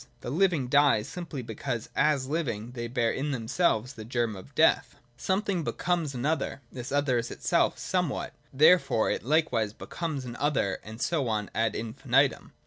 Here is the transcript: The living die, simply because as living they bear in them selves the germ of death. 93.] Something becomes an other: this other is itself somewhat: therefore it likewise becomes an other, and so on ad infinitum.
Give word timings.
The 0.21 0.31
living 0.31 0.67
die, 0.67 1.03
simply 1.03 1.43
because 1.43 1.87
as 1.95 2.25
living 2.27 2.71
they 2.71 2.87
bear 2.87 3.11
in 3.11 3.29
them 3.29 3.47
selves 3.47 3.93
the 3.93 4.03
germ 4.03 4.35
of 4.35 4.55
death. 4.55 4.93
93.] 4.93 4.99
Something 5.23 5.63
becomes 5.63 6.15
an 6.15 6.25
other: 6.25 6.61
this 6.71 6.91
other 6.91 7.19
is 7.19 7.29
itself 7.29 7.77
somewhat: 7.77 8.33
therefore 8.51 9.11
it 9.11 9.21
likewise 9.23 9.73
becomes 9.73 10.25
an 10.25 10.35
other, 10.37 10.79
and 10.83 10.99
so 10.99 11.27
on 11.27 11.51
ad 11.53 11.75
infinitum. 11.75 12.51